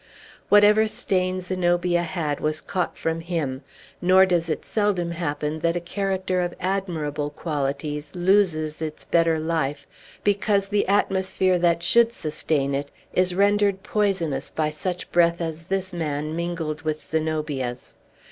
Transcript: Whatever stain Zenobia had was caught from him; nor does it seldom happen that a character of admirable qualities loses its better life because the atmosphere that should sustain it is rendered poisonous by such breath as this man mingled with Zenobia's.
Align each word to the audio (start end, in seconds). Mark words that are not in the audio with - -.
Whatever 0.49 0.87
stain 0.87 1.41
Zenobia 1.41 2.01
had 2.01 2.39
was 2.39 2.59
caught 2.59 2.97
from 2.97 3.19
him; 3.21 3.61
nor 4.01 4.25
does 4.25 4.49
it 4.49 4.65
seldom 4.65 5.11
happen 5.11 5.59
that 5.59 5.75
a 5.75 5.79
character 5.79 6.41
of 6.41 6.55
admirable 6.59 7.29
qualities 7.29 8.15
loses 8.15 8.81
its 8.81 9.05
better 9.05 9.37
life 9.37 9.85
because 10.23 10.69
the 10.69 10.87
atmosphere 10.87 11.59
that 11.59 11.83
should 11.83 12.11
sustain 12.11 12.73
it 12.73 12.89
is 13.13 13.35
rendered 13.35 13.83
poisonous 13.83 14.49
by 14.49 14.71
such 14.71 15.11
breath 15.11 15.39
as 15.39 15.61
this 15.65 15.93
man 15.93 16.35
mingled 16.35 16.81
with 16.81 16.99
Zenobia's. 16.99 17.95